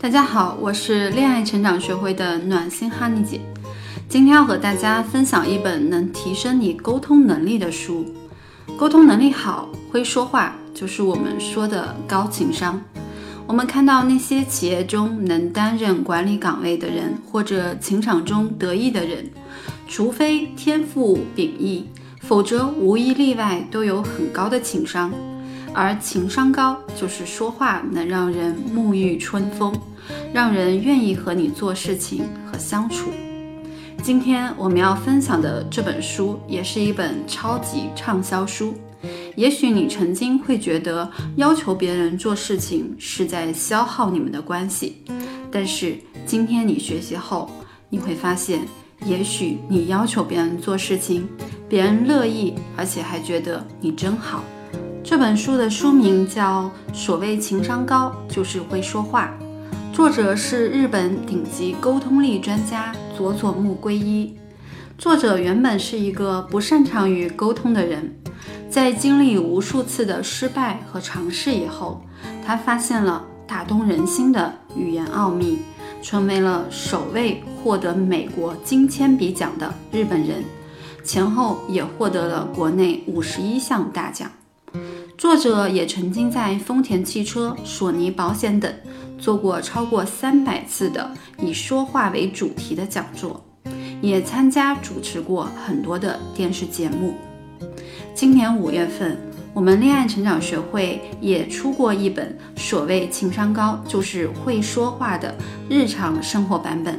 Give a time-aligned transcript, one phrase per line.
[0.00, 3.40] 大家好，我是恋爱成长学会的暖心哈尼姐，
[4.08, 8.06] 今天要和大家分享一本能提升你沟通能力的书。
[8.78, 12.80] 沟通能力好，会说话，就是我们说的高情商。
[13.44, 19.28] 我们看到那些企业中能担任管理岗位的人，或者情场中得意的人，
[19.88, 21.88] 除非天赋秉异，
[22.20, 25.12] 否则无一例外都有很高的情商。
[25.74, 29.74] 而情商高，就是说话能让人沐浴春风，
[30.32, 33.10] 让人愿意和你做事情和相处。
[34.02, 38.74] 今天我们要分享的这本书，也是一本超级畅销书。
[39.36, 45.02] 也许你曾经会觉得要求别人做事情是在消耗你们的关系，
[45.50, 47.48] 但是今天你学习后，
[47.88, 48.60] 你会发现，
[49.04, 51.28] 也许你要求别人做事情，
[51.68, 54.42] 别人乐意，而且还觉得你真好。
[55.10, 59.34] 这本书的书名叫《所谓情商高，就是会说话》，
[59.96, 64.36] 作者是日本顶级沟通力专家佐佐木圭一。
[64.98, 68.14] 作者原本是一个不擅长于沟通的人，
[68.68, 72.02] 在经历无数次的失败和尝试以后，
[72.44, 75.60] 他发现了打动人心的语言奥秘，
[76.02, 80.44] 成为了首位获得美国金铅笔奖的日本人，
[81.02, 84.30] 前后也获得了国内五十一项大奖。
[85.18, 88.72] 作者也曾经在丰田汽车、索尼保险等
[89.18, 91.10] 做过超过三百次的
[91.42, 93.44] 以说话为主题的讲座，
[94.00, 97.14] 也参加主持过很多的电视节目。
[98.14, 99.18] 今年五月份，
[99.52, 105.34] 我们恋爱成长学会也出过一本所谓情商高就是会说话的
[105.68, 106.96] 日常生活版本。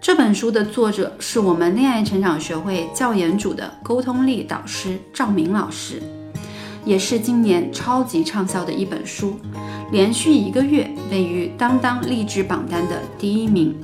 [0.00, 6.00] 这本书的作者是我们恋爱成长学会教研组的沟通力导师赵明老师。
[6.84, 9.38] 也是今年超级畅销的一本书，
[9.92, 13.74] 连续一个月位于当当励志榜单的第一名。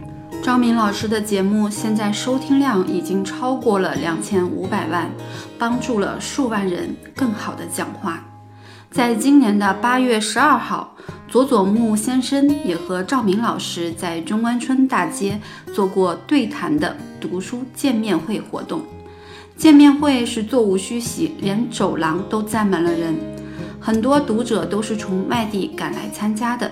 [0.43, 5.11] 张明老师的节目现在收听量已经超过了两千五百万，
[5.59, 8.23] 帮助了数万人更好的讲话。
[8.91, 10.95] 在今年的八月十二号，
[11.29, 15.41] 佐佐木先生也和赵明老师在中关村大街
[15.75, 18.81] 做过对谈的读书见面会活动。
[19.57, 23.17] 见面会是座无虚席，连走廊都站满了人，
[23.81, 26.71] 很多读者都是从外地赶来参加的。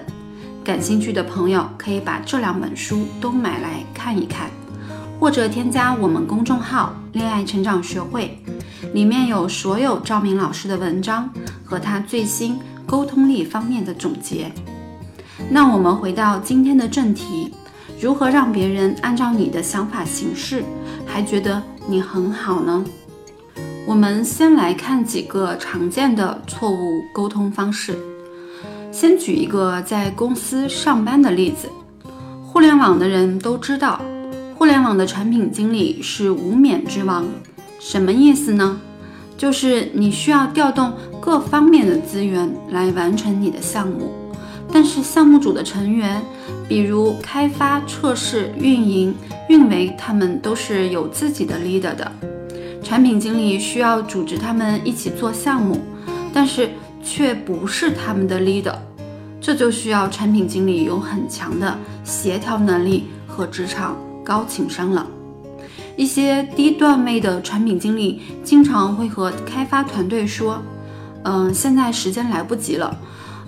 [0.62, 4.50] 感兴趣的朋友可以把这两本书都买来看一看，
[5.18, 8.38] 或者添加我们公众号“恋爱成长学会”，
[8.92, 11.28] 里面有所有赵明老师的文章
[11.64, 14.52] 和他最新沟通力方面的总结。
[15.50, 17.52] 那我们回到今天的正题，
[18.00, 20.62] 如何让别人按照你的想法行事，
[21.14, 21.62] 还觉得？
[21.86, 22.84] 你很好呢。
[23.86, 27.97] 我们先来看几个常见的错误沟通方式。
[28.91, 31.69] 先举一个在公司上班的例子。
[32.42, 34.00] 互联网的人都知道，
[34.56, 37.25] 互联网的产品经理是无冕之王。
[37.78, 38.81] 什么意思呢？
[39.38, 44.10] 就是你需要调动各方面的资源来完成你的项目，
[44.72, 46.22] 但是项目组的成员。
[46.66, 49.14] 比如开发、测试、运营、
[49.50, 52.10] 运维，他们都是有自己的 leader 的。
[52.82, 55.78] 产品经理需要组织他们一起做项目，
[56.32, 56.70] 但是
[57.02, 58.75] 却不是他们的 leader。
[59.42, 63.94] 这就需要产品经理有很强的协调能力和职场
[64.25, 65.06] 高情商了。
[65.96, 70.62] 一些低段位的产品经理经常会和开发团队说
[71.25, 72.96] ：“嗯，现在时间来不及了。”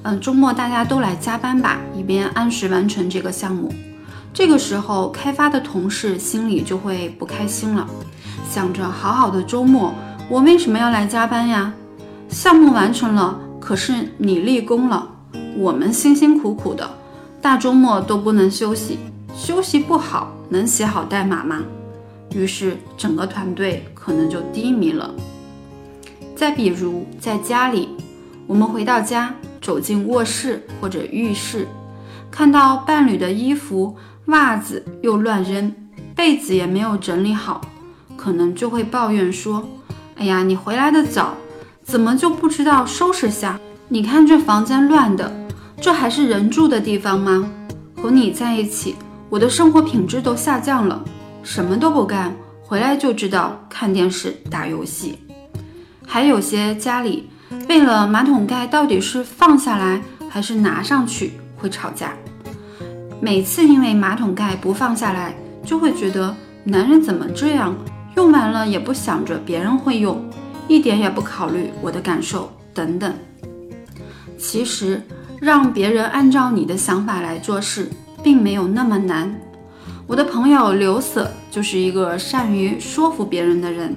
[0.09, 3.75] 嗯，周末大家都来加班吧，以便按时完成这个项目。
[4.33, 7.85] 这个时候，开发的同事心里就会不开心了，
[8.49, 9.93] 想着好好的周末，
[10.29, 11.75] 我为什么要来加班呀？
[12.29, 15.09] 项目完成了，可是你立功了，
[15.57, 16.89] 我们辛辛苦苦的，
[17.43, 19.01] 大周末都不能休息，
[19.35, 21.65] 休息不好能写好代码吗？
[22.33, 25.13] 于是整个团队可能就低迷了。
[26.37, 27.89] 再比如在家里，
[28.47, 29.35] 我们回到家。
[29.67, 31.67] 走进卧室或者浴室，
[32.31, 33.97] 看到伴侣的衣服、
[34.27, 35.75] 袜子又乱扔，
[36.15, 37.61] 被子也没有整理好，
[38.17, 39.69] 可能就会抱怨说
[40.15, 41.35] ：“哎呀，你回来的早，
[41.83, 43.59] 怎么就不知道收拾下？
[43.89, 45.35] 你看这房间乱的，
[45.81, 47.51] 这还是人住的地方吗？
[48.01, 48.95] 和你在一起，
[49.29, 51.05] 我的生活品质都下降了，
[51.43, 52.33] 什么都不干，
[52.63, 55.19] 回来就知道看电视、打游戏。
[56.07, 57.31] 还有些家里。”
[57.69, 62.13] 为了马桶盖到底是放下来还是拿上去会吵架，
[63.21, 65.35] 每次因为马桶盖不放下来，
[65.65, 66.35] 就会觉得
[66.65, 67.75] 男人怎么这样，
[68.17, 70.23] 用完了也不想着别人会用，
[70.69, 73.15] 一点也不考虑我的感受等等。
[74.39, 75.01] 其实
[75.41, 77.89] 让别人按照你的想法来做事，
[78.23, 79.35] 并没有那么难。
[80.07, 83.97] 我的朋友刘瑟就是一个善于说服别人的人。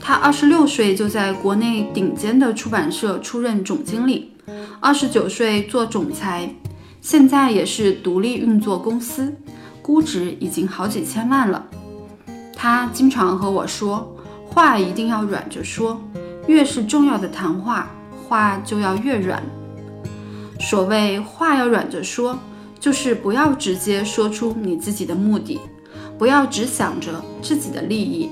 [0.00, 4.32] 他二十六岁就在国内顶尖的出版社出任总经理，
[4.80, 6.52] 二十九岁做总裁，
[7.00, 9.32] 现在也是独立运作公司，
[9.82, 11.66] 估值已经好几千万了。
[12.56, 14.16] 他经常和我说，
[14.46, 16.00] 话一定要软着说，
[16.46, 17.90] 越是重要的谈话，
[18.26, 19.42] 话就要越软。
[20.58, 22.38] 所谓话要软着说，
[22.78, 25.60] 就是不要直接说出你自己的目的，
[26.18, 28.30] 不要只想着自己的利益。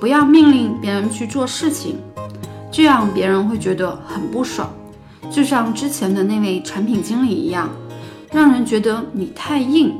[0.00, 1.98] 不要命令别人去做事情，
[2.70, 4.70] 这样别人会觉得很不爽，
[5.30, 7.68] 就像之前的那位产品经理一样，
[8.32, 9.94] 让人觉得你太硬，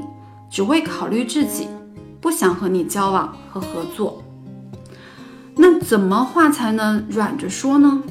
[0.51, 1.67] 只会考虑自己，
[2.21, 4.23] 不想和你交往和合作。
[5.57, 8.03] 那怎么话才能软着说呢？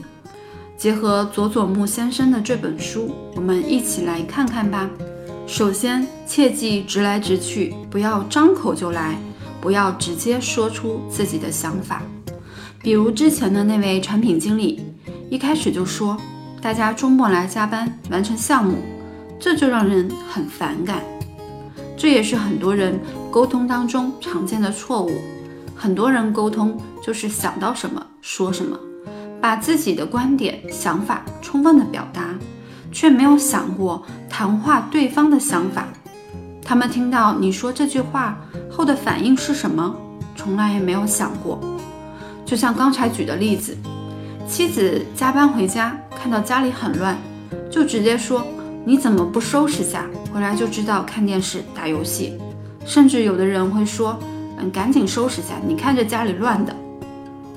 [0.78, 4.90] 结合佐佐木先生的这本书，我们一起来看看吧。
[5.48, 9.18] 首先，切记直来直去，不要张口就来。
[9.60, 12.02] 不要直接说出自己的想法，
[12.82, 14.84] 比如之前的那位产品经理，
[15.30, 16.16] 一开始就说
[16.62, 18.78] 大家周末来加班完成项目，
[19.40, 21.02] 这就让人很反感。
[21.98, 23.00] 这也是很多人
[23.32, 25.12] 沟通当中常见的错误。
[25.76, 28.78] 很多人沟通就是想到什么说什么，
[29.42, 32.36] 把自己的观点、想法充分的表达，
[32.92, 35.88] 却没有想过谈话对方的想法。
[36.68, 38.38] 他们听到你说这句话
[38.70, 39.96] 后的反应是什么，
[40.36, 41.58] 从来也没有想过。
[42.46, 43.74] 就像刚才举的例子，
[44.46, 47.18] 妻子加班回家，看到家里很乱，
[47.72, 48.46] 就直接说
[48.84, 50.06] ：“你怎么不收拾下？
[50.34, 52.38] 回来就知道看电视、打游戏。”
[52.86, 54.20] 甚至有的人会说
[54.60, 56.76] ：“嗯，赶紧收拾下，你看这家里乱的。”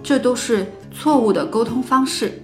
[0.05, 2.41] 这都是错误的沟通方式。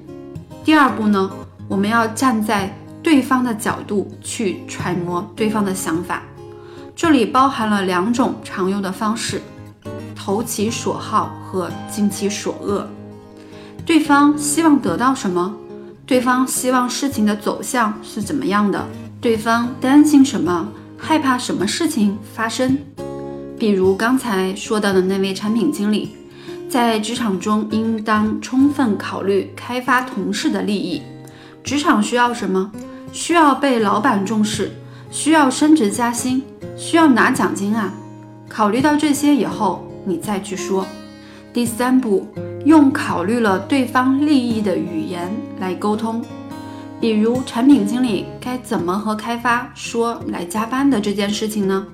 [0.65, 1.31] 第二步呢，
[1.69, 6.23] 我们要站在对方的角度去揣摩对方的想法。
[6.97, 9.43] 这里包含了两种常用的方式：
[10.15, 12.89] 投其所好和尽其所恶。
[13.85, 15.55] 对方希望得到什么？
[16.07, 18.87] 对方希望事情的走向是怎么样的？
[19.21, 20.69] 对方担心什么？
[20.97, 22.79] 害怕什么事情发生？
[23.59, 26.17] 比如刚才说到的那位产品经理，
[26.67, 31.03] 在职场中应当充分考虑开发同事的利益。
[31.63, 32.73] 职场需要什么？
[33.13, 34.73] 需要被老板重视，
[35.11, 36.43] 需要升职加薪。
[36.77, 37.91] 需要拿奖金啊！
[38.49, 40.87] 考虑到这些以后，你再去说。
[41.55, 42.27] 第三步，
[42.67, 46.23] 用考虑了对方利益的语言来沟通。
[47.01, 51.87] 比如，产品经理该怎么和开发说来加班的这件事情呢？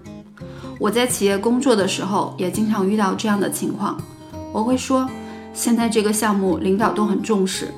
[0.81, 3.97] 我在企业工作的时候，也经常遇到这样的情况。
[4.53, 5.09] 我会说，
[5.55, 7.69] 现在这个项目领导都很重视，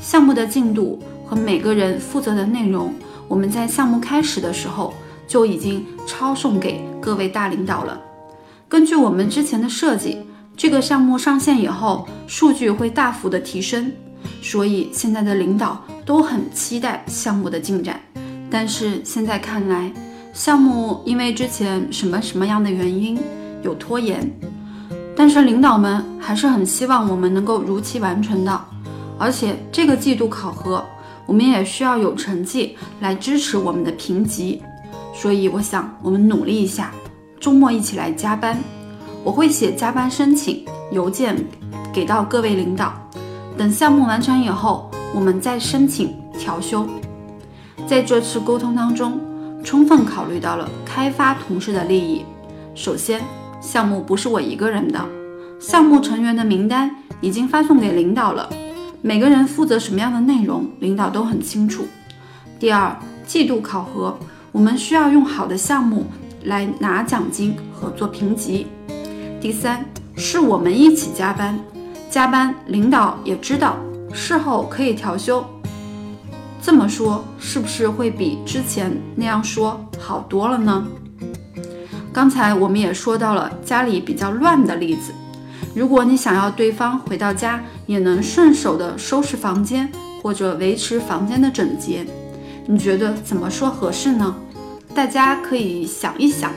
[0.00, 2.94] 项目的进度和每个人负责的内容，
[3.28, 4.92] 我们在项目开始的时候。
[5.28, 8.00] 就已经抄送给各位大领导了。
[8.66, 10.24] 根据我们之前的设计，
[10.56, 13.92] 这个项目上线以后，数据会大幅的提升，
[14.40, 18.00] 所以现在的领导都很期待项目的进展。
[18.50, 19.92] 但是现在看来，
[20.32, 23.18] 项目因为之前什么什么样的原因
[23.62, 24.32] 有拖延，
[25.14, 28.64] 但是领导们还是很希望我们能够如期完成的。
[29.18, 30.82] 而且这个季度考核，
[31.28, 34.62] 我们也需要有成绩来支持我们的评级。
[35.14, 36.90] 所以我想，我们努力一下，
[37.38, 38.58] 周末一起来加班。
[39.22, 41.36] 我会写加班申请邮件
[41.92, 42.94] 给到各位领导。
[43.58, 46.86] 等项目完成以后，我们再申请调休。
[47.86, 49.20] 在这次沟通当中，
[49.62, 52.24] 充分考虑到了开发同事的利益。
[52.74, 53.20] 首先，
[53.60, 55.04] 项目不是我一个人的，
[55.60, 58.48] 项目成员的名单已经发送给领导了，
[59.00, 61.86] 每个人负责什么样的内容，领导都很清楚。
[62.58, 64.18] 第二，季度考核。
[64.50, 66.06] 我们需要用好的项目
[66.44, 68.66] 来拿奖金和做评级。
[69.40, 69.84] 第三，
[70.16, 71.56] 是我们一起加班，
[72.10, 73.76] 加班领导也知道，
[74.12, 75.44] 事后可以调休。
[76.60, 80.84] 这么说是不是会比之前那样说好多了呢？
[82.12, 85.12] 刚才我们也说到了家里比较乱的例子，
[85.72, 89.90] 如果你想要对方回到家也能顺手的收拾房间
[90.22, 92.06] 或者维持房间的整洁。
[92.66, 94.36] 你觉得怎么说合适呢？
[94.94, 96.52] 大家可以想一想。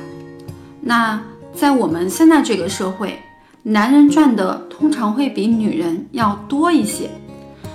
[0.82, 1.22] 那
[1.56, 3.18] 在我们现在这个社会，
[3.64, 7.10] 男人赚的通常会比女人要多一些，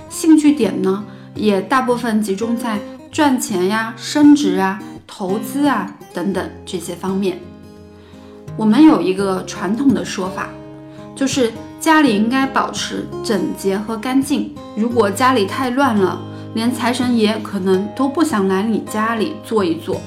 [0.07, 2.79] 兴趣点呢也大部分集中在
[3.11, 7.39] 赚钱呀、升职啊、投资啊等等这些方面。
[8.55, 10.49] 我们有一个传统的说法，
[11.15, 14.53] 就是家里应该保持整洁和干净。
[14.75, 16.19] 如果家里太乱了，
[16.53, 20.01] 连财神爷可能都不想来你家里坐一坐。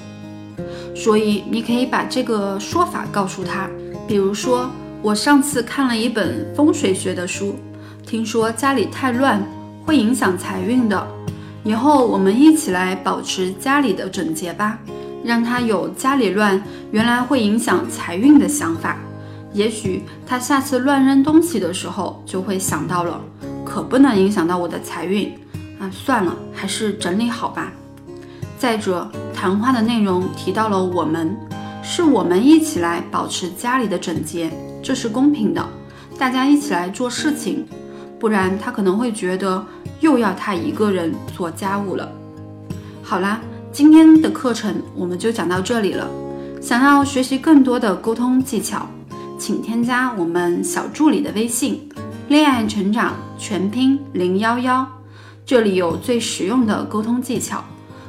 [0.94, 3.70] 所以你可以把这个说法告诉他，
[4.06, 4.68] 比如说，
[5.00, 7.54] 我上次看了一本风水学的书，
[8.04, 9.42] 听说家里太乱
[9.86, 11.06] 会影响财运的，
[11.62, 14.78] 以后我们一起来保持家里的整洁吧，
[15.24, 18.96] 让他有家里乱原来会影响财运的想法。
[19.52, 23.20] 也许他下次乱扔东西的时候就会想到了，
[23.64, 25.32] 可不能影响到我的财运
[25.80, 25.90] 啊！
[25.90, 27.72] 算了，还是整理好吧。
[28.58, 31.36] 再者，谈话的内容提到了我们，
[31.82, 34.50] 是我们一起来保持家里的整洁，
[34.82, 35.66] 这是公平的，
[36.16, 37.66] 大家一起来做事情，
[38.18, 39.66] 不然他可能会觉得
[39.98, 42.08] 又要他一个人做家务了。
[43.02, 43.40] 好啦，
[43.72, 46.08] 今天的课程我们就讲到这里了。
[46.60, 48.86] 想要学习更多的沟通技巧。
[49.40, 51.88] 请添加我们小助理的微信
[52.28, 54.86] “恋爱成长全拼零幺幺”，
[55.46, 57.64] 这里有最实用的沟通技巧，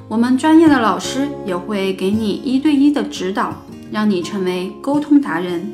[0.09, 3.55] 我们专业的老师也会给你一对一的指导，
[3.93, 5.71] 让你成为沟通达人。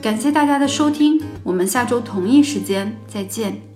[0.00, 3.67] 感谢大家的收听，我们下周同一时间再见。